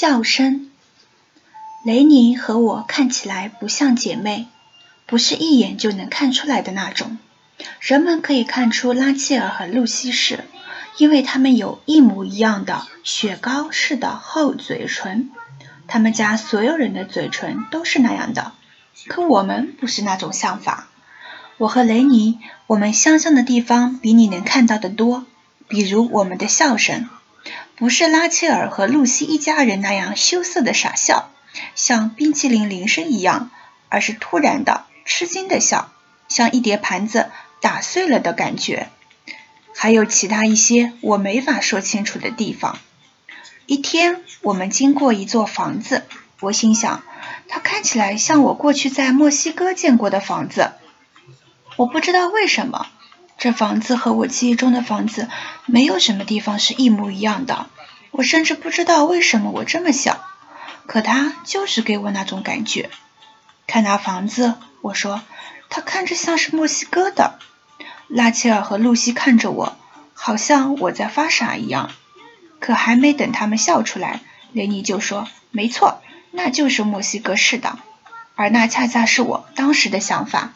[0.00, 0.70] 笑声。
[1.84, 4.46] 雷尼和我看起来不像姐妹，
[5.04, 7.18] 不是一眼就能看出来的那种。
[7.80, 10.44] 人们可以看出拉切尔和露西是，
[10.96, 15.30] 因为他们有一模一样的雪糕似的厚嘴唇。
[15.86, 18.52] 他们家所有人的嘴唇都是那样的，
[19.06, 20.88] 可我们不是那种想法。
[21.58, 25.26] 我和雷尼，我们相像的地方比你能看到的多，
[25.68, 27.06] 比如我们的笑声，
[27.80, 31.30] 不是拉切尔和露西一家人那样羞涩的傻笑。
[31.74, 33.50] 像冰淇淋铃声一样，
[33.88, 35.90] 而是突然的、吃惊的笑，
[36.28, 37.30] 像一叠盘子
[37.62, 38.90] 打碎了的感觉。
[39.74, 42.78] 还有其他一些我没法说清楚的地方。
[43.64, 46.04] 一天，我们经过一座房子，
[46.40, 47.02] 我心想，
[47.48, 50.72] 它看起来像我过去在墨西哥见过的房子。
[51.76, 52.88] 我不知道为什么，
[53.40, 55.28] 这房子和我记忆中的房子
[55.64, 57.68] 没有什么地方是一模一样的。
[58.10, 60.20] 我甚至不知道为什么我这么想。
[60.86, 62.90] 可他就是给我那种感觉。
[63.66, 65.22] 看那房子，我说，
[65.70, 67.38] 他看着像是墨西哥的。
[68.08, 69.76] 拉切尔和露西看着我，
[70.12, 71.92] 好像我在发傻一样。
[72.58, 74.20] 可还没等他们笑出来，
[74.52, 77.78] 雷尼就说：“没错，那就是墨西哥式的。”
[78.36, 80.52] 而那恰恰是我当时的想法。